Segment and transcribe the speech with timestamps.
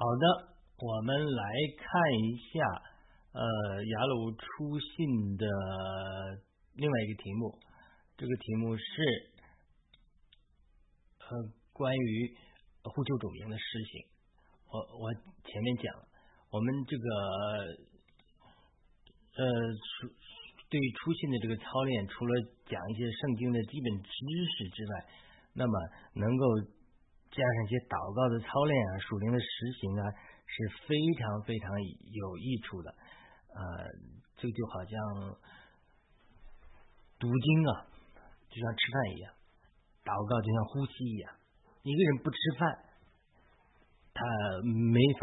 [0.00, 1.42] 好的，我们来
[1.76, 1.90] 看
[2.22, 2.62] 一下
[3.32, 5.44] 呃雅鲁出信的
[6.76, 7.58] 另外一个题目，
[8.16, 8.82] 这个题目是
[11.18, 12.32] 呃关于
[12.84, 14.06] 呼救主名的事情。
[14.70, 15.92] 我我前面讲，
[16.52, 17.04] 我们这个
[19.34, 19.50] 呃
[20.70, 24.08] 对于出信的这个操练，除了讲一些圣经的基本知
[24.58, 25.06] 识之外，
[25.54, 25.72] 那么
[26.14, 26.77] 能够。
[27.38, 29.46] 加上一些祷告的操练啊，属灵的实
[29.78, 30.02] 行啊，
[30.42, 30.54] 是
[30.90, 31.70] 非常非常
[32.10, 32.90] 有益处的。
[32.90, 33.62] 呃，
[34.34, 34.92] 这就好像
[37.14, 37.86] 读经啊，
[38.50, 39.30] 就像吃饭一样，
[40.02, 41.30] 祷告就像呼吸一样。
[41.86, 42.66] 一个人不吃饭，
[44.10, 44.18] 他
[44.66, 44.98] 没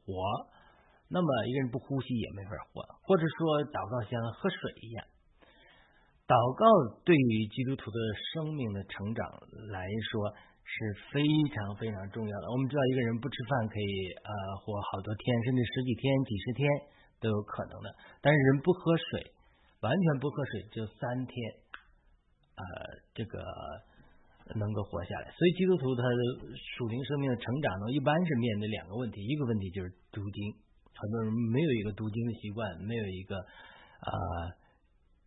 [0.00, 0.16] 活；
[1.12, 2.80] 那么一个人不呼吸也没法活。
[3.04, 5.04] 或者说，祷告像喝水一样，
[6.24, 7.98] 祷告对于基督徒的
[8.32, 9.28] 生命的成长
[9.68, 10.32] 来说。
[10.64, 10.74] 是
[11.12, 11.20] 非
[11.54, 12.50] 常非常重要的。
[12.50, 13.92] 我们知道，一个人不吃饭可以
[14.22, 14.30] 呃
[14.62, 16.62] 活好多天，甚至十几天、几十天
[17.20, 17.88] 都有可能的。
[18.22, 19.32] 但是人不喝水，
[19.80, 21.34] 完全不喝水，就三天，
[22.56, 22.64] 呃，
[23.14, 23.42] 这个
[24.54, 25.30] 能够活下来。
[25.32, 26.20] 所以基督徒他的
[26.54, 30.54] 属灵生命的成长呢，一般是面对两个问题，一个问题就是读经，
[30.94, 34.10] 很多人没有一个读经的习惯，没有一个呃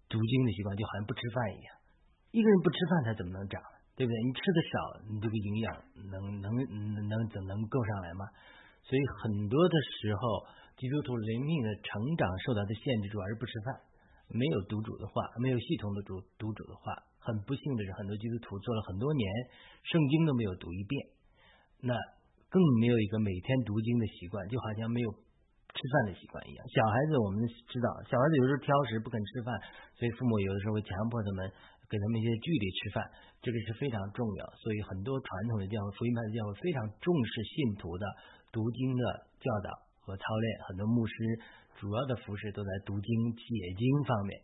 [0.08, 1.76] 读经的习惯，就好像不吃饭一样。
[2.32, 3.62] 一个人不吃饭，他怎么能长？
[3.96, 4.16] 对不对？
[4.26, 4.74] 你吃的少，
[5.10, 5.68] 你这个营养
[6.10, 6.50] 能能
[7.08, 8.26] 能怎能够上来吗？
[8.82, 10.22] 所以很多的时候，
[10.76, 13.80] 基督徒灵命的成长受到的限制主要是不吃饭，
[14.34, 16.92] 没有读主的话，没有系统的读读主的话。
[17.24, 19.24] 很不幸的是，很多基督徒做了很多年，
[19.88, 21.00] 圣经都没有读一遍，
[21.80, 21.96] 那
[22.52, 25.08] 更没有一个每天读经的习惯，就好像没有
[25.72, 26.60] 吃饭的习惯一样。
[26.68, 27.40] 小孩子我们
[27.72, 29.56] 知道，小孩子有时候挑食不肯吃饭，
[29.96, 31.48] 所以父母有的时候会强迫他们。
[31.94, 33.06] 给他们一些距离吃饭，
[33.38, 34.42] 这个是非常重要。
[34.58, 38.04] 所以很多传统的教会、福音派的教会非常重视信徒的
[38.50, 39.70] 读经的教导
[40.02, 40.46] 和操练。
[40.66, 41.14] 很多牧师
[41.78, 43.46] 主要的服饰都在读经、解
[43.78, 44.42] 经方面。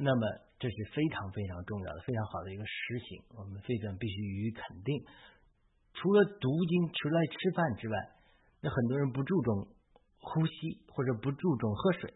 [0.00, 0.24] 那么
[0.56, 3.20] 这是非常非常重要的、非常好的一个实行。
[3.36, 5.04] 我们非常必须予以肯定。
[5.92, 7.96] 除了读经、除了吃饭之外，
[8.64, 9.68] 那很多人不注重
[10.20, 12.14] 呼吸或者不注重喝水，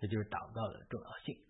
[0.00, 1.47] 这就是祷告的重要性。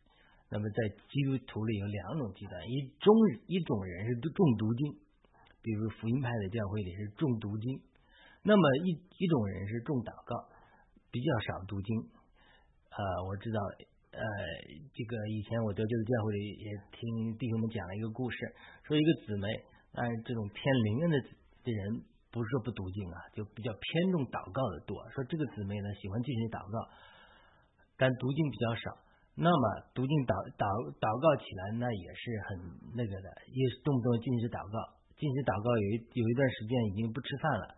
[0.50, 3.12] 那么在基督徒里有两种极端，一种
[3.46, 4.96] 一种人是重读经，
[5.60, 7.76] 比如福音派的教会里是重读经；
[8.42, 10.48] 那么一一种人是重祷告，
[11.12, 12.00] 比较少读经。
[12.88, 12.98] 呃，
[13.28, 13.60] 我知道，
[14.16, 14.24] 呃，
[14.96, 16.66] 这个以前我得救的教会里也
[16.96, 18.38] 听弟兄们讲了一个故事，
[18.88, 19.46] 说一个姊妹，
[19.92, 21.16] 但是这种偏灵恩的
[21.60, 22.00] 的人
[22.32, 24.96] 不是说不读经啊，就比较偏重祷告的多。
[25.12, 26.88] 说这个姊妹呢喜欢进行祷告，
[28.00, 28.96] 但读经比较少。
[29.38, 30.66] 那么读经祷祷
[30.98, 32.58] 祷告起来，那也是很
[32.98, 34.82] 那个的，也动不动进食祷告，
[35.14, 37.70] 进食祷告有一有一段时间已经不吃饭了。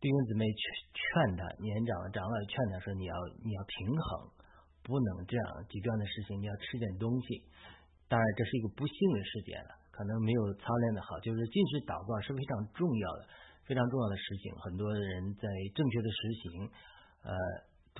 [0.00, 0.62] 弟兄姊妹劝
[0.96, 3.12] 劝他，年长的长老劝他说：“你要
[3.44, 4.32] 你要平衡，
[4.80, 7.44] 不能这样极端的事情，你要吃点东西。”
[8.08, 11.20] 当然这是一个不幸的事件了，可能没有操练的好。
[11.20, 13.28] 就是进食祷告是非常重要的，
[13.68, 14.48] 非常重要的事情。
[14.64, 15.44] 很多人在
[15.76, 16.48] 正确的实行，
[17.28, 17.34] 呃，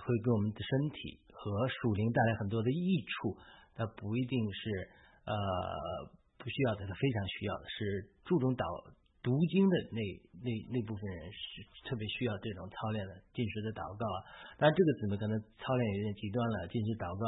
[0.01, 1.21] 会给我们的身体。
[1.39, 3.39] 和属灵带来很多的益处，
[3.75, 4.91] 它不一定是
[5.25, 5.33] 呃
[6.37, 8.67] 不需要的，它非常需要的，是注重导
[9.23, 10.01] 读经的那
[10.43, 14.05] 那那部分人是特别需要这种操练的，进食的祷告。
[14.59, 17.25] 当然这个姊妹可能操练有点极端了，进食祷告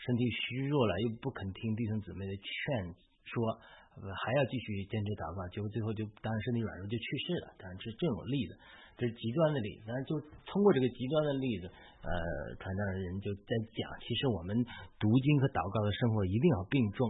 [0.00, 2.94] 身体虚弱了，又不肯听弟兄姊妹的劝
[3.24, 3.54] 说，
[3.98, 7.54] 还要继续坚持祷告，结果最后就当然身体软弱就去世了。
[7.58, 8.56] 当然是这种例子。
[8.92, 11.64] 这是极端的例子，但是就通过这个极端的例子，
[12.04, 12.12] 呃，
[12.60, 14.52] 传道人就在讲，其实我们
[15.00, 17.08] 读经和祷告的生活一定要并重，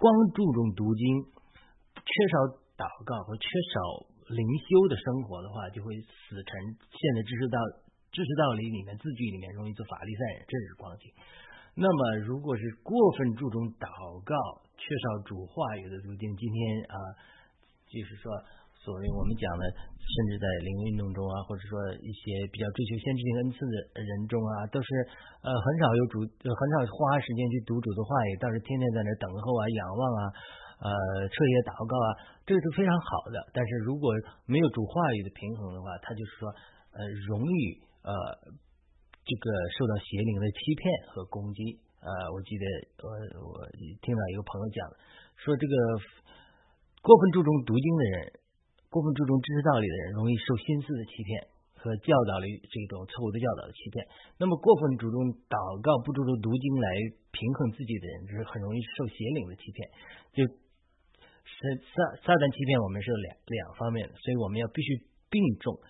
[0.00, 1.04] 光注重读经，
[2.00, 2.34] 缺少
[2.80, 3.76] 祷告和缺少
[4.32, 6.48] 灵修的生活的话，就会死成
[6.80, 7.60] 现在知识道
[8.08, 11.12] 知识道理里面字句里面容易做法利赛人，这是光景。
[11.74, 13.88] 那么如果是过分注重祷
[14.24, 14.34] 告，
[14.76, 16.96] 缺少主话语的读经，今天啊，
[17.88, 18.30] 就是说。
[18.82, 19.62] 所谓我们讲的，
[19.94, 24.90] 甚至在灵运动中啊，或者说一些比较追求先知性恩赐的人中啊，都是
[25.38, 30.22] 呃很少有主，很少花时间去读主的话语，倒是天天在那等候啊、仰望啊、
[30.82, 30.90] 呃
[31.30, 32.08] 彻夜祷告啊，
[32.42, 33.38] 这个是非常好的。
[33.54, 34.10] 但是如果
[34.50, 36.50] 没有主话语的平衡的话，他就是说
[36.98, 38.10] 呃容易呃
[39.24, 39.46] 这个
[39.78, 41.78] 受到邪灵的欺骗和攻击。
[42.02, 42.64] 呃，我记得
[43.02, 43.08] 我
[43.46, 43.54] 我
[44.02, 44.82] 听到一个朋友讲，
[45.38, 45.74] 说这个
[47.00, 48.42] 过分注重读经的人。
[48.92, 54.04] 过分注重知识道理的人，容易受心思的欺骗和教导的这种错误的教导的欺骗。
[54.36, 56.86] 那么，过分注重祷告、不注重读经来
[57.32, 59.88] 平衡自己的人，就是很容易受邪灵的欺骗。
[60.36, 65.80] 就撒撒旦欺骗我们是两两方面的，所以我们要必须并重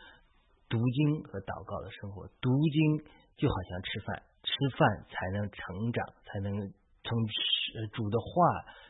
[0.70, 2.31] 读经和祷告的生活。
[2.38, 3.02] 读经
[3.37, 6.50] 就好像吃饭，吃饭才能成长，才能
[7.02, 7.11] 成
[7.93, 8.31] 主的话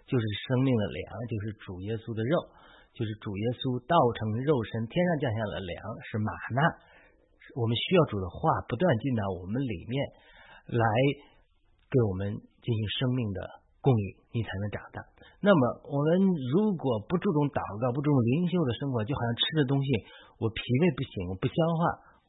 [0.05, 2.37] 就是生命的粮，就是主耶稣的肉，
[2.93, 6.61] 就是主耶稣道成肉身，天上降下了粮，是玛纳。
[7.57, 9.97] 我们需要主的话不断进到我们里面
[10.73, 10.85] 来，
[11.91, 12.33] 给我们
[12.65, 13.41] 进行生命的
[13.81, 15.05] 供应，你才能长大。
[15.43, 19.89] 那么，我们如果不注重祷告，不注重灵修的生活，就好像吃的东西，
[20.39, 21.81] 我脾胃不行，我不消化，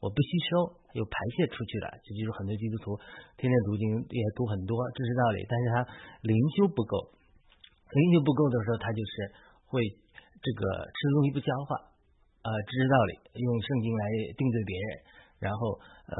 [0.04, 1.88] 我不吸收，又排泄出去了。
[2.04, 2.92] 这就是很多基督徒
[3.40, 5.76] 天天读经也读很多知识道理，但是他
[6.20, 7.16] 灵修不够，
[7.88, 9.12] 灵修不够的时候，他就是
[9.64, 9.80] 会
[10.44, 10.60] 这个
[10.92, 11.88] 吃东西不消化，
[12.44, 14.04] 呃，知识道理用圣经来
[14.36, 14.88] 定罪别人，
[15.40, 15.80] 然后
[16.12, 16.16] 呃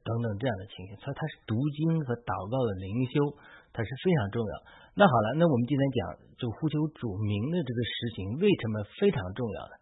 [0.00, 3.36] 等等这样的情形，所以他是读经和祷告的灵修。
[3.72, 4.52] 它是非常重要。
[4.92, 6.00] 那好了，那我们今天讲
[6.36, 9.74] 这个呼求主名的这个实行，为什么非常重要呢？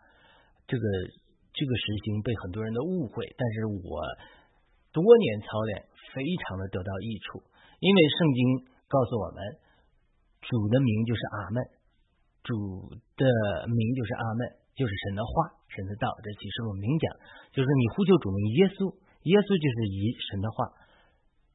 [0.70, 0.84] 这个
[1.52, 4.02] 这个实行被很多人的误会，但是我
[4.94, 7.42] 多年操练，非常的得到益处。
[7.80, 8.40] 因为圣经
[8.86, 9.38] 告诉我们，
[10.42, 11.58] 主的名就是阿门，
[12.42, 12.52] 主
[13.16, 13.24] 的
[13.70, 14.40] 名就是阿门，
[14.76, 16.12] 就是神的话，神的道。
[16.20, 17.06] 这启示录明讲，
[17.50, 18.90] 就是你呼求主名耶稣，
[19.24, 20.70] 耶稣就是以神的话，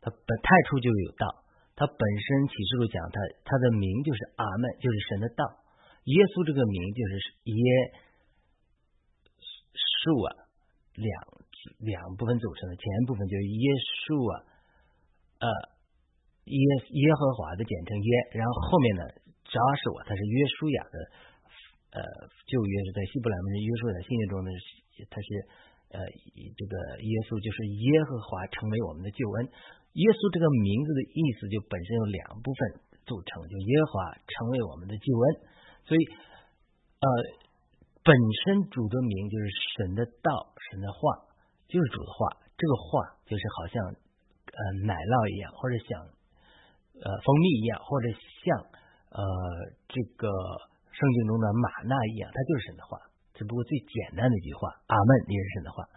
[0.01, 1.45] 他本太初就有道。
[1.75, 5.43] 他本身启示录讲他他的名就是阿门，就是神的道。
[6.07, 7.13] 耶稣这个名就是
[7.51, 7.59] 耶
[10.05, 10.29] 稣啊，
[10.93, 11.09] 两
[11.81, 13.65] 两部分组成的，前部分就是耶
[14.05, 14.33] 稣啊，
[15.41, 15.47] 呃
[16.45, 16.61] 耶
[16.93, 19.03] 耶和华的简称耶，然后后面呢
[19.49, 20.95] 扎实我，他是约书亚的
[21.97, 21.99] 呃
[22.45, 24.49] 旧约是在希伯来文约书亚信念中呢，
[25.09, 25.27] 他是
[25.89, 25.97] 呃
[26.53, 29.49] 这个耶稣就是耶和华成为我们的救恩。
[29.95, 32.59] 耶稣这个名字的意思就本身有两部分
[33.07, 35.25] 组成，就耶和华成为我们的救恩，
[35.87, 36.01] 所以
[36.99, 37.07] 呃
[38.05, 38.13] 本
[38.45, 40.29] 身主的名就是神的道，
[40.69, 41.25] 神的话
[41.65, 45.89] 就是主的话，这个话就是好像呃奶酪一样，或者像
[47.01, 48.45] 呃蜂蜜一样，或者像
[49.09, 49.19] 呃
[49.89, 50.29] 这个
[50.93, 53.01] 圣经中的玛纳一样，它就是神的话，
[53.33, 55.89] 只不过最简单的一句话，阿门也是神的话，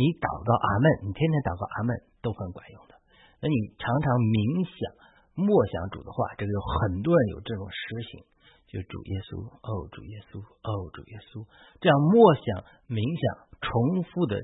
[0.00, 1.92] 你祷告阿门，你天天祷告阿门
[2.24, 2.96] 都很管用的。
[3.44, 4.80] 那你常常冥想、
[5.36, 8.24] 默想主的话，这个有很多人有这种实行，
[8.74, 11.46] 就主耶稣，哦，主耶稣，哦，主耶稣，
[11.78, 13.22] 这样默想、冥想、
[13.62, 14.34] 重复的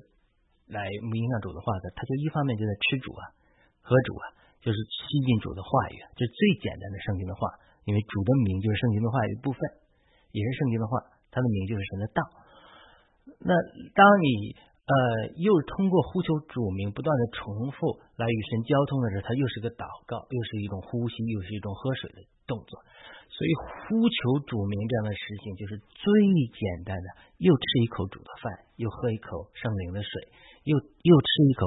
[0.71, 3.35] 来冥想主的话的，他就一方面就在吃主啊、
[3.83, 4.25] 喝主啊，
[4.63, 9.59] 就是吸进主的话语，这是最简单的圣经的话，因为主的名就是圣经的话语部分，
[10.31, 11.03] 也是圣经的话，
[11.35, 12.21] 他的名就是神的道。
[13.43, 13.51] 那
[13.99, 14.55] 当你。
[14.91, 22.83] 呃，又通过呼求主名不断的重复来与神交通的时候，它又是个祷告，又是一种呼吸，又是一种喝水的动作。
[23.41, 26.05] 所以呼求主名这样的事情，就是最
[26.53, 27.09] 简单的，
[27.41, 30.13] 又吃一口主的饭，又喝一口圣灵的水，
[30.69, 31.65] 又又吃一口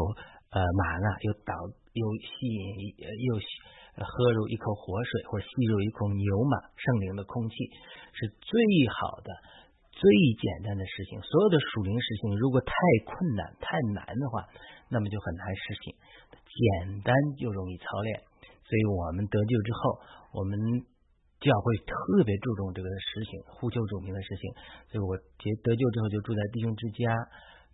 [0.54, 1.58] 呃麻辣，又导
[1.98, 3.42] 又吸引又
[4.06, 7.58] 喝入一口活水，或吸入一口牛马圣灵的空气，
[8.14, 8.54] 是最
[8.94, 9.34] 好的。
[9.94, 10.06] 最
[10.38, 12.74] 简单的事情，所有的属灵事情，如果太
[13.06, 14.46] 困难、太难的话，
[14.90, 15.98] 那么就很难实行。
[16.38, 18.22] 简单就容易操练，
[18.62, 19.80] 所以我们得救之后，
[20.34, 20.54] 我们
[21.44, 24.48] 教会特别注重这个实行呼求主名的事情。
[24.88, 25.12] 所以我
[25.44, 27.12] 结得救之后，就住在弟兄之家，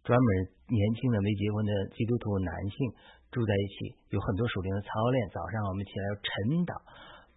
[0.01, 0.27] 专门
[0.65, 2.73] 年轻的没结婚的基督徒男性
[3.29, 5.21] 住在一起，有很多属灵的操练。
[5.29, 6.73] 早上我们起来要晨祷，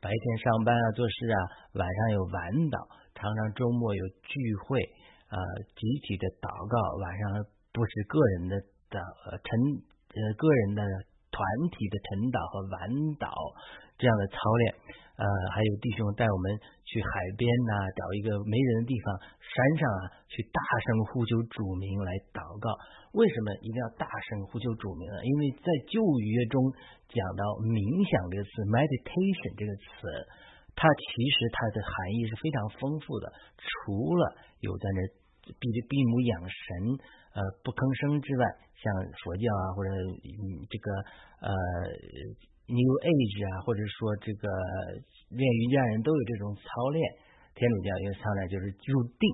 [0.00, 1.36] 白天上班啊做事啊，
[1.76, 2.40] 晚上有晚
[2.72, 2.80] 祷。
[3.12, 4.32] 常常周末有聚
[4.64, 4.80] 会，
[5.28, 5.36] 呃，
[5.76, 8.56] 集体的祷告，晚上不是个人的
[8.88, 8.96] 的
[9.36, 9.48] 晨，
[10.16, 10.82] 呃，个人的
[11.28, 11.38] 团
[11.70, 12.88] 体的晨祷和晚
[13.20, 13.28] 祷
[14.00, 14.74] 这样的操练，
[15.22, 16.50] 呃，还有弟兄带我们
[16.82, 19.06] 去海边呐，找一个没人的地方，
[19.38, 22.74] 山上啊，去大声呼求主名来祷告。
[23.14, 25.22] 为什么一定要大声呼求主名呢？
[25.22, 26.58] 因为在旧约中
[27.06, 29.86] 讲到冥想这个词，meditation 这个词。
[30.74, 33.28] 它其实它的含义是非常丰富的，
[33.60, 34.22] 除了
[34.64, 34.98] 有在那
[35.60, 36.98] 闭着闭目养神，
[37.36, 38.88] 呃不吭声之外，像
[39.20, 39.92] 佛教啊或者
[40.72, 40.86] 这个
[41.44, 41.48] 呃
[42.70, 44.46] New Age 啊，或者说这个
[45.32, 47.00] 练瑜伽人都有这种操练，
[47.54, 49.24] 天主教有操练就是入定，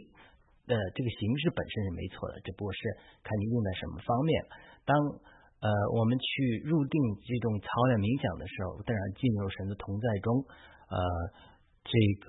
[0.71, 2.81] 呃这个形式本身是没错的，只不过是
[3.21, 4.33] 看你用在什么方面。
[4.89, 4.95] 当
[5.61, 5.69] 呃
[5.99, 10.29] 我们去入定这种操练冥想的时候，当然进入神的同在中。
[10.89, 10.97] 呃，
[11.85, 11.93] 这
[12.25, 12.29] 个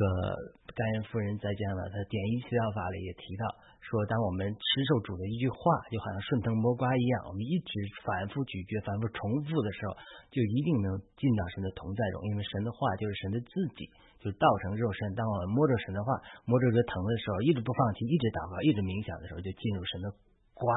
[0.75, 3.43] 甘愿夫人在讲了，他点一七道法里也提到，
[3.89, 5.58] 说当我们吃受主的一句话，
[5.89, 7.74] 就好像顺藤摸瓜一样，我们一直
[8.05, 9.98] 反复咀嚼、反复重复的时候，
[10.29, 13.89] 就一定能进到神的同在中，因为神的话就是神的自己，
[14.22, 15.17] 就是道成肉身。
[15.17, 16.13] 当我们摸着神的话，
[16.46, 20.13] 摸着这藤的时候，一直不放弃，一直祷告，一直冥想的时候，就进入神的
[20.53, 20.69] 瓜，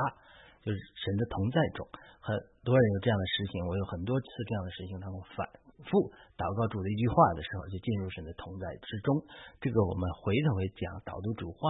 [0.65, 1.85] 就是神的同在中。
[2.25, 2.33] 很
[2.65, 5.45] 多人有这样的事情，我有很多次这样的事情，他们反
[5.85, 6.09] 复
[6.41, 9.21] 祷告主的一句话的时候，就进入神的同在之中。
[9.61, 11.61] 这个我们回头会讲导读主话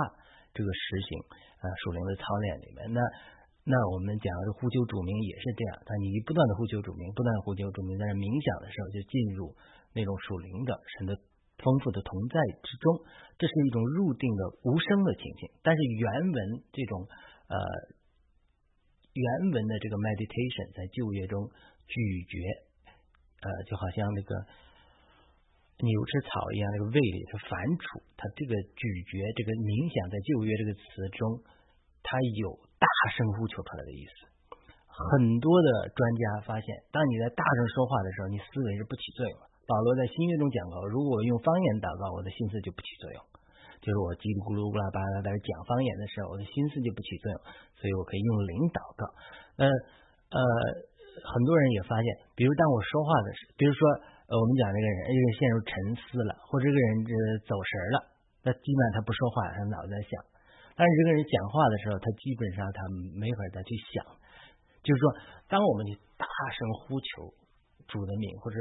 [0.54, 1.10] 这个实行
[1.60, 2.92] 啊属灵的操练里面。
[2.92, 3.00] 那
[3.64, 9.54] 那我们讲的呼求主名也是这样，但你不断的呼求主名，不断的呼求主名，在冥想的时候就进入
[9.92, 11.16] 那种属灵的神的
[11.62, 13.02] 丰富的同在之中，
[13.38, 15.50] 这是一种入定的无声的情形。
[15.62, 16.36] 但是原文
[16.72, 17.08] 这种
[17.48, 17.56] 呃。
[19.12, 21.44] 原文的这个 meditation 在旧约中
[21.84, 22.00] 咀
[22.32, 22.32] 嚼，
[23.44, 24.32] 呃，就好像那个
[25.82, 27.82] 牛吃草一样，那个胃里是反刍。
[28.14, 30.82] 它这个咀嚼，这个冥想，在旧约这个词
[31.18, 31.42] 中，
[32.06, 34.30] 它有大声呼求出来的意思。
[34.86, 39.34] 很多的专家发现，当你在大声说话的时候，你思维是不起作用。
[39.66, 43.18] 保罗在新约中讲过，如果我用方言祷告，我的心思就不起作用。
[43.82, 47.38] 就是我叽里咕噜、咕啦巴啦在讲方言的时候，我的心思就不起作用，
[47.74, 49.02] 所以我可以用灵祷告。
[49.58, 49.66] 呃
[50.30, 50.38] 呃，
[51.26, 52.06] 很多人也发现，
[52.38, 53.80] 比如当我说话的时候，比如说
[54.38, 57.12] 我们讲这个人，一个陷入沉思了，或者这个人这
[57.44, 57.96] 走神了，
[58.44, 60.12] 那基本上他不说话，他脑子在想。
[60.72, 62.80] 但是这个人讲话的时候，他基本上他
[63.16, 64.04] 没法再去想。
[64.80, 65.04] 就是说，
[65.48, 67.32] 当我们去大声呼求
[67.88, 68.56] 主的名，或者。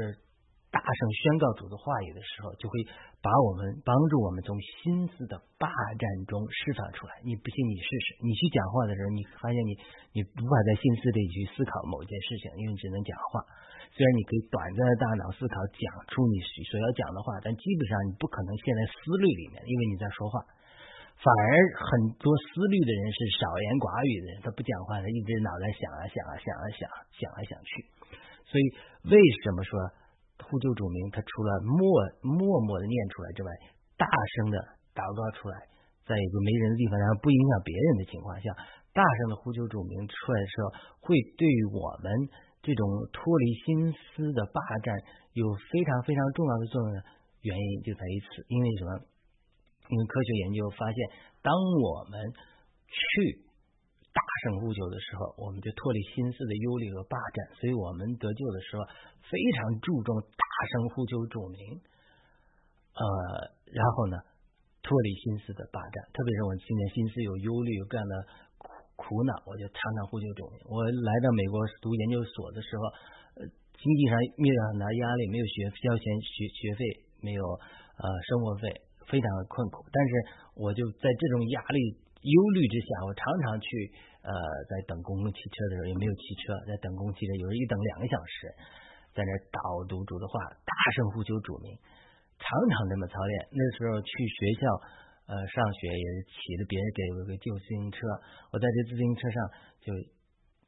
[0.72, 2.80] 大声宣告主的话语的时候，就会
[3.20, 7.20] 把我们帮助我们从心思的霸占中释放出来。
[7.28, 8.16] 你不信，你试试。
[8.24, 9.76] 你去讲话的时候，你发现你
[10.16, 13.44] 你无法在心思里去思考某件事情，因为只能讲话。
[13.92, 20.40] 虽然你可以短暂的大脑思考讲出你所要讲的话，但基本上你不可能陷在思虑里面，因为你在说话。
[21.22, 26.80] 反而很多思虑的人是少言寡语的人，他不讲话，他一直脑袋想啊想啊想啊想
[27.14, 27.70] 想来想去。
[28.48, 28.64] 所以
[29.12, 29.76] 为什么说？
[30.42, 31.78] 呼救主名，他除了默
[32.26, 33.48] 默默的念出来之外，
[33.94, 34.58] 大声的
[34.90, 35.54] 祷告出来，
[36.02, 38.50] 在一个没人的地方，然后不影响别人的情况下，
[38.90, 40.66] 大声的呼救主名出来的时候，
[41.06, 42.10] 会对我们
[42.62, 44.94] 这种脱离心思的霸占
[45.34, 47.02] 有非常非常重要的作用。
[47.42, 48.90] 原因就在于此，因为什么？
[49.90, 50.96] 因为科学研究发现，
[51.42, 52.16] 当我们
[52.88, 53.50] 去。
[54.12, 58.84] 大声呼求的时候，我们就脱离心思的忧虑和霸占，所以我们得救的时候
[59.24, 61.80] 非常注重大声呼求主名，
[62.92, 63.08] 呃，
[63.72, 64.20] 然后呢，
[64.84, 68.14] 脱离心思的霸占，特别是我们今天心思有忧虑、有各样的
[69.12, 70.56] 苦苦恼，我就常常呼求主名。
[70.72, 72.82] 我来到美国读研究所的时候，
[73.36, 73.44] 呃，
[73.76, 76.82] 经济上面临很大压力，没有学交钱学学费，
[77.20, 78.72] 没有呃生活费，
[79.12, 79.84] 非常的困苦。
[79.92, 80.10] 但是
[80.56, 82.00] 我就在这种压力。
[82.22, 83.66] 忧虑之下，我常常去
[84.22, 84.30] 呃，
[84.70, 88.46] 在等公共汽车的时候也没有汽车，在等公共汽车，有时一等两个小时，
[89.10, 89.58] 在那导
[89.90, 91.74] 读主的话，大声呼求主名，
[92.38, 93.34] 常常这么操练。
[93.50, 94.06] 那时候去
[94.38, 94.62] 学校
[95.26, 97.98] 呃上学也是骑着别人给我个旧自行车，
[98.50, 99.36] 我在这自行车上
[99.80, 99.92] 就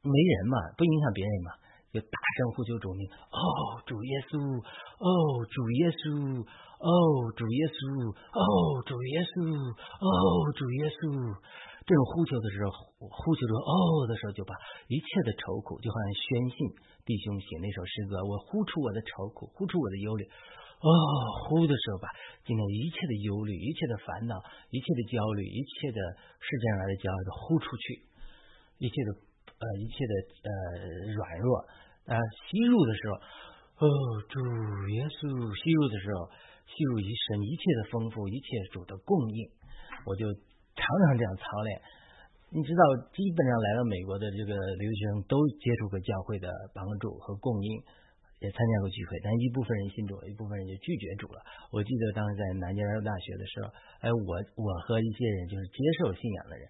[0.05, 1.49] 没人嘛，不影响别人嘛，
[1.91, 5.09] 就大声呼求主名，哦主耶稣，哦
[5.49, 6.45] 主耶稣。
[6.75, 8.11] 哦，主耶稣！
[8.35, 9.47] 哦，主耶稣！
[9.47, 10.11] 哦，
[10.53, 11.33] 主耶稣！
[11.87, 14.53] 这种呼求的时候，呼求着“哦”的时候，就把
[14.91, 16.57] 一切的愁苦，就好像宣信
[17.07, 20.27] 弟兄写那首诗歌：“我呼出我的愁苦，呼出我的忧虑。”
[20.81, 20.89] 哦，
[21.47, 22.09] 呼的时候，吧
[22.43, 24.35] 今天一切的忧虑、一切的烦恼、
[24.69, 25.99] 一切的焦虑、一切的
[26.39, 28.01] 世间来的焦虑都呼出去，
[28.79, 29.09] 一切的
[29.59, 30.13] 呃，一切的
[30.43, 30.51] 呃
[31.13, 31.57] 软弱
[32.07, 33.13] 啊，吸入的时候，
[33.83, 33.87] 哦，
[34.29, 34.39] 主
[34.95, 35.25] 耶稣
[35.63, 36.29] 吸入的时候。
[36.65, 39.47] 吸入一生一切的丰富，一切主的供应，
[40.03, 40.25] 我就
[40.73, 41.69] 常常这样操练。
[42.49, 42.81] 你知道，
[43.13, 47.69] 基本上来到美国的这个留学生都接触过教会的帮助和供应，
[48.45, 51.41] 也参加过聚会，但一部分人信主，一部分人就拒绝主了。
[51.73, 53.73] 我记得当时在南京大学的时候，
[54.05, 56.63] 哎，我我和一些人就是接受信仰的人，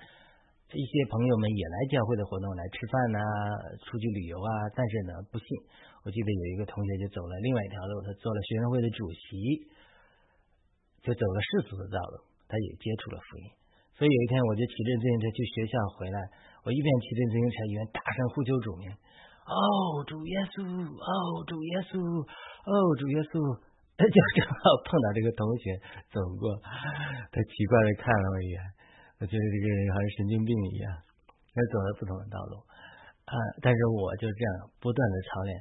[0.71, 3.19] 一些朋友们也来教会的活动来吃饭呐，
[3.83, 5.47] 出去旅游啊，但是呢不信。
[6.01, 9.67] 我记得有一个同学就走了另外一条路，他做了学生会的主席。
[11.05, 12.17] 就走了世俗的道路，
[12.49, 13.45] 他也接触了福音。
[13.93, 16.17] 所以有一天，我就骑着自行车去学校回来，
[16.65, 18.89] 我一边骑着自行车，一边大声呼救主名
[19.45, 20.65] ：“哦，主耶稣！
[20.65, 22.01] 哦，主耶稣！
[22.01, 23.37] 哦，主耶稣！”
[23.95, 25.71] 他 就正好碰到这个同学
[26.11, 28.59] 走过，他奇怪的看了我一眼，
[29.19, 30.91] 我觉得这个人好像神经病一样。
[31.55, 32.59] 他走了不同的道路
[33.23, 33.33] 啊，
[33.63, 35.51] 但是我就这样不断的操练，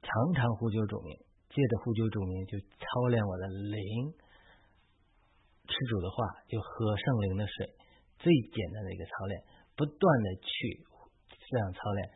[0.00, 1.12] 常常呼救主名，
[1.52, 4.08] 借着呼救主名就操练我的灵。
[5.68, 6.16] 吃主的话，
[6.48, 7.68] 就喝圣灵的水，
[8.16, 9.36] 最简单的一个操练，
[9.76, 10.80] 不断的去
[11.44, 12.08] 这样操练，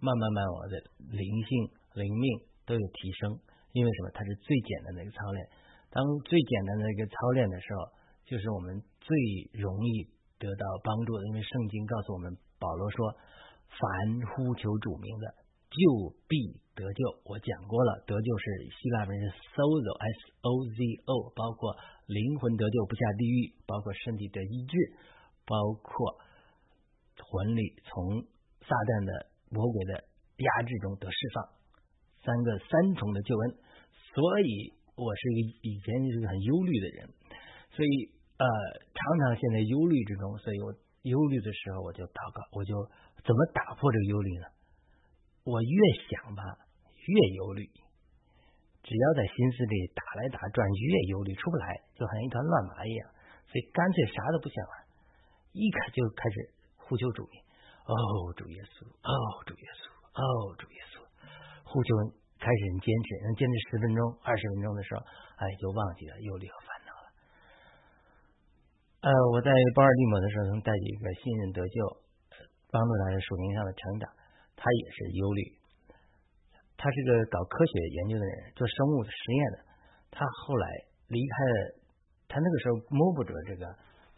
[0.00, 0.74] 慢慢慢，我的
[1.10, 1.50] 灵性、
[1.94, 3.38] 灵命都有提升。
[3.72, 4.10] 因为什么？
[4.14, 5.48] 它是最简单的一个操练。
[5.90, 7.92] 当最简单的一个操练的时候，
[8.24, 9.16] 就是我们最
[9.52, 11.26] 容易得到帮助的。
[11.28, 13.12] 因为圣经告诉我们，保罗说，
[13.68, 13.80] 凡
[14.32, 15.26] 呼求主名的，
[15.68, 16.36] 就必
[16.74, 17.00] 得救。
[17.24, 21.76] 我讲过了，得救是希腊文是 sozo，s o z o，包括
[22.06, 24.76] 灵魂得救不下地狱，包括身体得医治，
[25.44, 26.16] 包括
[27.20, 28.24] 魂里从
[28.60, 30.04] 撒旦的魔鬼的
[30.38, 31.44] 压制中得释放，
[32.24, 33.56] 三个三重的救恩。
[34.14, 37.08] 所以我是一个以前是很忧虑的人，
[37.70, 38.46] 所以呃
[38.94, 40.72] 常常陷在忧虑之中，所以我
[41.02, 42.74] 忧虑的时候我就祷告，我就。
[43.26, 44.46] 怎么打破这个忧虑呢？
[45.42, 46.46] 我越想吧，
[46.94, 47.66] 越忧虑。
[48.86, 51.66] 只要在心思里打来打转，越忧虑出不来，
[51.98, 53.10] 就好像一团乱麻一样。
[53.50, 54.86] 所以干脆啥都不想了，
[55.50, 57.42] 一开就开始呼求主名。
[57.86, 59.12] 哦，主耶稣，哦，
[59.46, 59.86] 主耶稣，
[60.18, 60.22] 哦，
[60.58, 60.98] 主耶稣，
[61.62, 61.90] 呼求
[62.42, 65.00] 开始坚持，能坚持十分钟、二十分钟的时候，
[65.38, 67.06] 哎，就忘记了忧虑和烦恼了。
[69.06, 72.06] 呃，我在巴尔的摩的时候，能带几个新人得救。
[72.68, 74.10] 帮助他在属灵上的成长，
[74.56, 75.40] 他也是忧虑。
[76.76, 79.58] 他是个搞科学研究的人，做生物实验的。
[80.10, 80.66] 他后来
[81.06, 81.58] 离开了，
[82.28, 83.64] 他那个时候摸不着这个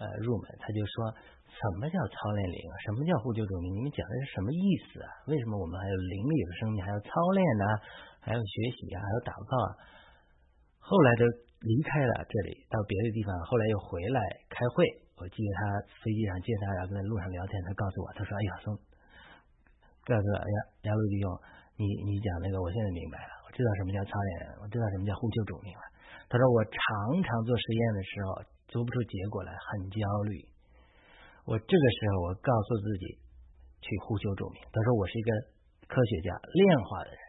[0.01, 1.15] 呃入门，他就说：
[1.49, 2.61] 什么叫操练灵？
[2.85, 3.73] 什么叫呼救主命？
[3.75, 5.09] 你们讲的是什么意思啊？
[5.27, 7.65] 为什么我们还有灵里的生命，还要操练呢？
[8.21, 9.01] 还要学习啊？
[9.01, 9.71] 还要祷告啊？
[10.79, 11.25] 后来都
[11.65, 14.85] 离开了这里，到别的地方，后来又回来开会。
[15.19, 15.61] 我记得他
[16.01, 18.71] 飞机上见他，然后在路上聊天，他告诉我，他说：“哎呀，松，
[20.07, 21.27] 哥哥，呀，杨路弟兄，
[21.75, 25.85] 你你讲那个，我现在明白了，我知道什么叫操练，我知道什么叫呼救主命了。”
[26.31, 26.79] 他说：“我常
[27.25, 28.29] 常做实验的时候
[28.69, 29.99] 做不出结果来，很焦
[30.31, 30.39] 虑。
[31.49, 33.17] 我这个时候，我告诉自己
[33.81, 34.61] 去呼救主名。
[34.69, 35.33] 他说我是一个
[35.89, 37.21] 科学家，量化的人，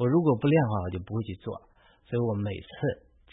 [0.00, 1.52] 我如果不量化，我就不会去做。
[2.08, 2.72] 所以我每次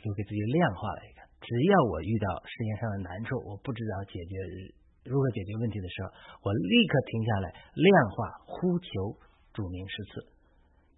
[0.04, 4.36] 就给自己量化了一个。”只要我遇到实验上的难处，我不知道解决
[5.08, 6.12] 如何解决问题的时候，
[6.44, 8.92] 我立刻停下来量化呼求
[9.56, 10.20] 主名十次。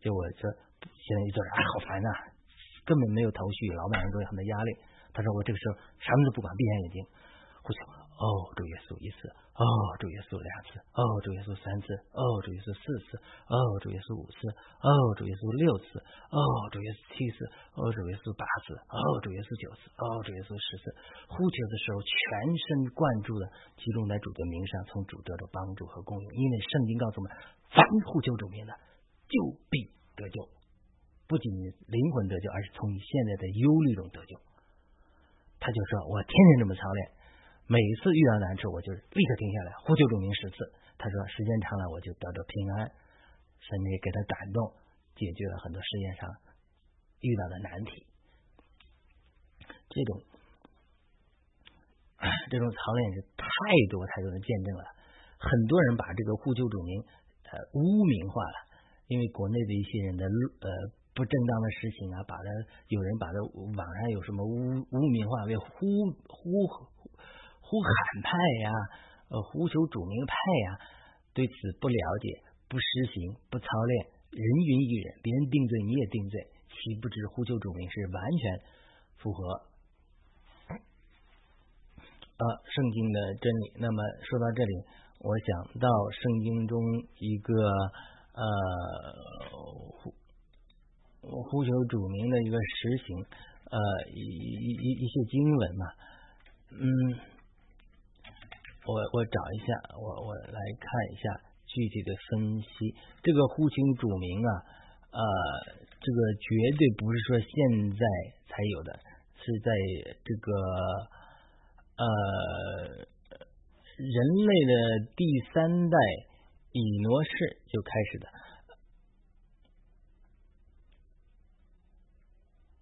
[0.01, 0.49] 就我这
[0.81, 2.09] 现在一做啊，好烦呐，
[2.89, 4.71] 根本没有头绪，老板人都有很多压力。
[5.13, 6.97] 他说我这个时候什么都不管，闭上眼睛
[7.61, 8.06] 呼求。
[8.17, 9.63] 哦，主耶稣一次，哦，
[10.01, 13.13] 主耶稣两次，哦，主耶稣三次，哦，主耶稣四次，
[13.45, 14.49] 哦，主耶稣五次，
[14.81, 16.01] 哦，主耶稣六次，
[16.33, 16.37] 哦，
[16.73, 17.45] 主耶稣七次，
[17.77, 20.85] 哦，主耶稣八次，哦，主耶稣九次，哦，主耶稣十次。
[21.29, 22.13] 呼求的时候，全
[22.57, 23.45] 神贯注的
[23.77, 26.25] 集中在主的名上，从主得到帮助和供应。
[26.33, 27.29] 因为圣经告诉我们，
[27.69, 28.73] 凡呼求主名的，
[29.29, 29.37] 就
[29.69, 29.85] 必
[30.17, 30.41] 得救。
[31.29, 31.45] 不仅
[31.85, 34.39] 灵魂得救，而是从你现在的忧虑中得救。
[35.59, 37.11] 他就说：“我天天这么操练。”
[37.67, 40.55] 每次遇到难处，我就立刻停下来呼救主名十次。
[40.97, 42.87] 他说，时间长了，我就得到平安。
[43.59, 44.71] 神也给他感动，
[45.19, 46.31] 解决了很多实验上
[47.19, 48.07] 遇到的难题。
[49.91, 50.23] 这种
[52.49, 53.45] 这种操练是太
[53.91, 54.83] 多太多的见证了。
[55.35, 57.03] 很多人把这个呼救主名
[57.51, 58.57] 呃污名化了，
[59.07, 60.69] 因为国内的一些人的呃
[61.13, 62.47] 不正当的事情啊，把他
[62.87, 63.35] 有人把他
[63.75, 66.87] 网上有什么污污名化为呼呼。
[67.67, 67.91] 呼喊
[68.23, 68.31] 派
[68.63, 68.71] 呀，
[69.27, 70.31] 呃，呼求主名派
[70.63, 70.79] 呀，
[71.33, 72.31] 对此不了解，
[72.69, 76.39] 不实行，不操练，人云亦云，别人定罪你也定罪，
[76.71, 78.61] 岂不知呼求主名是完全
[79.17, 79.67] 符合
[82.39, 83.83] 啊圣经的真理？
[83.83, 84.73] 那么说到这里，
[85.19, 86.79] 我想到圣经中
[87.19, 87.53] 一个
[88.31, 88.41] 呃
[89.99, 90.15] 呼
[91.43, 93.25] 呼求主名的一个实行，
[93.69, 93.77] 呃
[94.15, 95.85] 一一一一些经文嘛，
[96.71, 97.35] 嗯。
[98.87, 99.67] 我我找一下，
[99.99, 101.27] 我我来看一下
[101.67, 102.95] 具体的分析。
[103.21, 104.51] 这个呼请主名啊，
[105.11, 105.19] 呃，
[105.99, 106.47] 这个绝
[106.79, 107.99] 对不是说现在
[108.47, 108.97] 才有的，
[109.43, 109.69] 是在
[110.23, 110.51] 这个
[111.99, 112.05] 呃
[113.97, 114.15] 人
[114.47, 115.97] 类的第三代
[116.71, 118.27] 以挪士就开始的。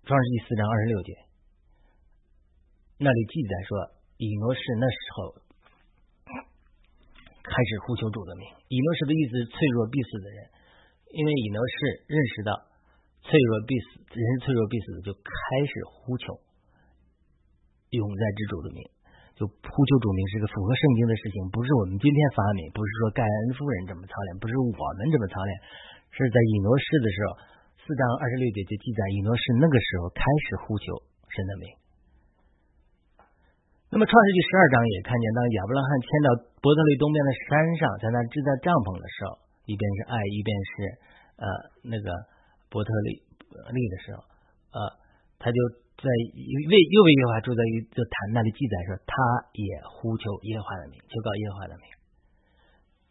[0.05, 1.17] 创世纪四章二十六节，
[2.99, 5.44] 那里记载说，以挪士那时候。
[7.45, 10.37] 开始呼求主的名，以诺士的意思脆弱必死的人，
[11.13, 11.75] 因为以诺士
[12.09, 12.51] 认识到
[13.21, 15.31] 脆弱必死，人是脆弱必死的，就开
[15.65, 16.37] 始呼求
[17.93, 18.81] 永在之主的名，
[19.37, 25.51] 就呼求主名是个符合圣经的事情，不是我们今天发明，不是说盖恩夫人这么操练，不是我们这么操练，
[26.11, 27.29] 是在以诺士的时候，
[27.85, 30.85] 四章二十六节就记载以诺士那个时候开始呼求
[31.29, 31.84] 神的名。
[33.93, 36.27] 那么创世纪十二章也看见，当亚伯拉罕迁到
[36.59, 40.73] 伯特利东边的山上，在那支搭帐篷的时候，一边是爱，一边是
[41.39, 41.45] 呃
[41.85, 42.11] 那个
[42.67, 43.23] 伯特利
[43.71, 44.19] 利的时候，
[44.75, 44.79] 呃，
[45.39, 45.57] 他就
[46.01, 49.15] 在为又为耶和华住在一就谈那里记载说，他
[49.55, 51.85] 也呼求耶和华的名，求告耶和华的名。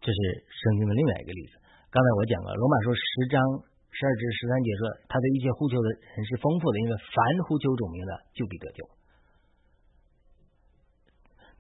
[0.04, 0.18] 这是
[0.52, 1.56] 圣经的另外一个例子。
[1.88, 3.40] 刚才我讲了，罗马书十章
[3.88, 7.16] 十二至十三节说，他对一切呼求的人是丰富的，因为凡
[7.48, 8.84] 呼求主名的，就必得救。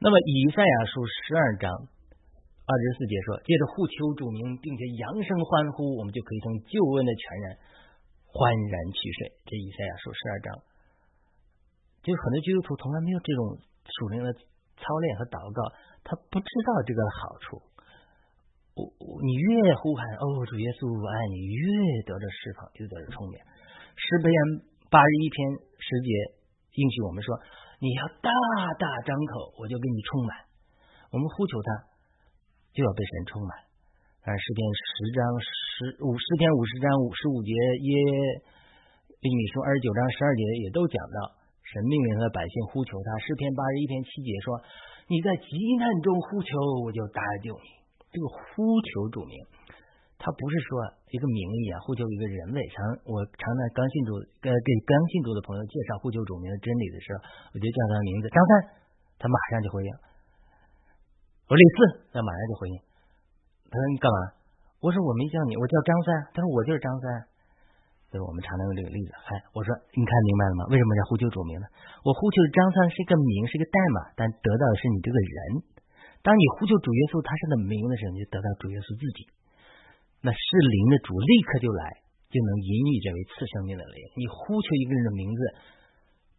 [0.04, 7.56] 那么以赛亚书十二章二十四节说，借着呼求主名，并且扬声欢呼，我们就可以从救恩的全然
[8.28, 9.32] 欢然去睡。
[9.48, 10.48] 这以赛亚书十二章，
[12.04, 13.56] 就很多基督徒从来没有这种
[13.96, 14.28] 属灵的
[14.76, 15.72] 操练和祷告，
[16.04, 17.64] 他不知道这个好处。
[18.76, 18.84] 我
[19.24, 21.64] 你越呼喊哦，主耶稣爱你，越
[22.04, 23.40] 得着释放，就得着充满。
[23.96, 24.28] 诗篇
[24.92, 25.36] 八十一篇
[25.80, 26.08] 十节
[26.76, 27.32] 应许我们说：
[27.84, 28.32] 你要大
[28.80, 30.32] 大张口，我就给你充满。
[31.12, 31.68] 我们呼求他，
[32.72, 33.52] 就要被神充满。
[34.24, 37.92] 但诗篇十章十五，诗篇五十章五十五节耶
[39.20, 43.08] 利米书二十九章十二节也都讲到，神命令和百姓呼求他。
[43.20, 44.56] 诗篇八十一篇七节说：
[45.12, 46.56] 你在极难中呼求，
[46.88, 47.68] 我就搭救你。
[48.08, 49.36] 这个呼求主名，
[50.24, 50.80] 他不是说
[51.12, 52.58] 一个名义啊，呼求一个人位。
[52.72, 57.20] 常我常常刚信主，呃，给刚信主的朋友介绍呼求主名的真理的时候，
[57.52, 58.52] 我就叫他的名字张三，
[59.20, 59.92] 他马上就回应。
[61.44, 62.76] 我说李四，他马上就回应。
[63.68, 64.18] 他说你干嘛？
[64.80, 66.08] 我说我没叫你，我叫张三。
[66.32, 67.04] 他说我就是张三。
[68.08, 69.12] 所以我们常常用这个例子。
[69.28, 70.72] 嗨，我说你看明白了吗？
[70.72, 71.68] 为什么叫呼求主名呢？
[72.00, 75.36] 我呼求张三是一个名，是一个代码，但得到的是你这个人。
[76.24, 79.28] 当你呼求主耶稣，他是个名的时候，你就得到主耶稣自己。
[80.24, 82.00] 那是灵的主立刻就来，
[82.32, 84.00] 就能引你这位赐生命的灵。
[84.16, 85.40] 你呼求一个人的名字，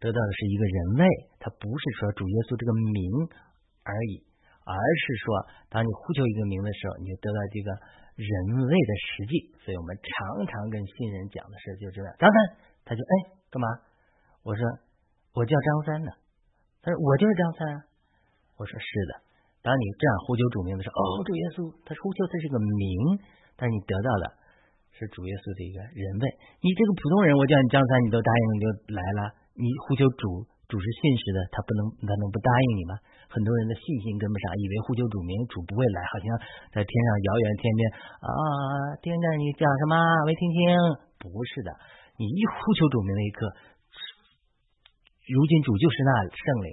[0.02, 1.02] 得到的是一个人位，
[1.38, 3.06] 他不是说主耶稣这个名
[3.86, 4.26] 而已，
[4.66, 5.26] 而是说，
[5.70, 7.70] 当你呼求一个名的时候，你就得到这个
[8.18, 9.54] 人位的实际。
[9.62, 10.10] 所以我们常
[10.50, 12.10] 常跟新人讲的是，就这样。
[12.18, 12.36] 张三，
[12.82, 13.12] 他就哎
[13.54, 13.70] 干嘛？
[14.42, 14.62] 我说
[15.30, 16.10] 我叫张三呢。
[16.82, 17.86] 他说我就是张三。
[18.58, 19.22] 我说是的。
[19.62, 22.90] 当你这样呼求主名的时候，哦，主耶稣，他呼求他是个名，
[23.56, 24.24] 但你得到的
[24.92, 26.24] 是主耶稣的一个人位。
[26.60, 29.20] 你这个普通人，我叫你张三，你都答应，你就来了。
[29.56, 33.00] 你呼求主，主是信实的，他不能，他能不答应你吗？
[33.32, 36.26] 很多人的信心跟不上，以为呼求主名，主不会来，好像
[36.72, 37.80] 在天上遥远天边
[38.20, 38.30] 啊，
[39.00, 39.96] 天上你讲什么？
[40.28, 40.60] 没听清？
[41.16, 41.72] 不是的，
[42.20, 43.40] 你一呼求主名那一刻，
[45.32, 46.68] 如今主就是那圣灵，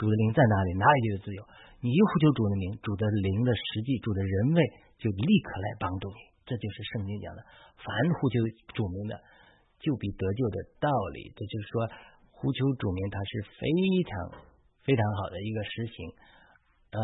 [0.00, 1.40] 主的灵在哪里，哪里就有自由。
[1.84, 4.60] 你一呼求主的名，主的灵的实际，主的人位
[5.02, 6.30] 就立刻来帮助你。
[6.46, 7.42] 这就是圣经讲的，
[7.82, 8.38] 凡呼求
[8.74, 9.18] 主名的，
[9.82, 11.34] 就必得救的道理。
[11.34, 11.74] 这就是说，
[12.30, 13.66] 呼求主名，它是非
[14.06, 14.10] 常
[14.82, 15.94] 非常好的一个实行。
[16.94, 16.98] 呃，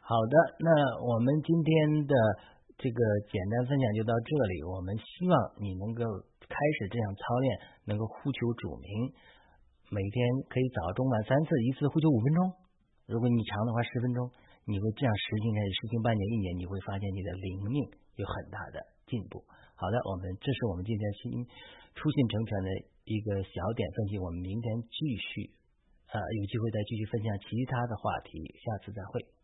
[0.00, 0.68] 好的，那
[1.04, 1.72] 我们今天
[2.04, 2.14] 的
[2.76, 4.62] 这个简单分享就到这里。
[4.64, 6.04] 我们希望你能够
[6.44, 7.48] 开始这样操练，
[7.84, 9.12] 能够呼求主名。
[9.90, 10.20] 每天
[10.52, 12.52] 可以早中晚三次，一次呼求五分钟。
[13.08, 14.28] 如果你长的话十分钟，
[14.68, 17.88] 你会这样实行开始实行半年一年，你会发现你的灵命
[18.20, 18.76] 有很大的
[19.08, 19.40] 进步。
[19.72, 21.40] 好的，我们这是我们今天新
[21.96, 22.68] 出现成全的
[23.08, 24.18] 一个小点分析。
[24.20, 25.48] 我们明天继续，
[26.12, 28.36] 呃，有机会再继续分享其他的话题。
[28.60, 29.37] 下次再会。